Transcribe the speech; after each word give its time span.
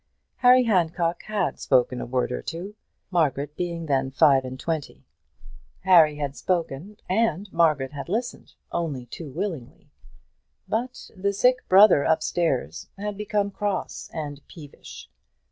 Harry 0.37 0.63
Handcock 0.63 1.21
had 1.27 1.59
spoken 1.59 2.01
a 2.01 2.07
word 2.07 2.31
or 2.31 2.41
two, 2.41 2.73
Margaret 3.11 3.55
being 3.55 3.85
then 3.85 4.09
five 4.09 4.43
and 4.43 4.59
twenty, 4.59 4.95
and 5.03 5.03
Harry 5.81 6.13
ten 6.13 6.15
years 6.15 6.15
her 6.15 6.15
senior. 6.15 6.15
Harry 6.15 6.15
had 6.15 6.35
spoken, 6.35 6.97
and 7.07 7.53
Margaret 7.53 7.91
had 7.91 8.09
listened 8.09 8.53
only 8.71 9.05
too 9.05 9.29
willingly. 9.29 9.91
But 10.67 11.11
the 11.15 11.33
sick 11.33 11.69
brother 11.69 12.01
upstairs 12.01 12.87
had 12.97 13.15
become 13.15 13.51
cross 13.51 14.09
and 14.11 14.41
peevish. 14.47 15.07